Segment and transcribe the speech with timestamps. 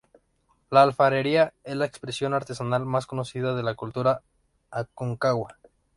[0.71, 4.23] La alfarería es la expresión artesanal más conocida de la cultura
[4.71, 5.59] Aconcagua.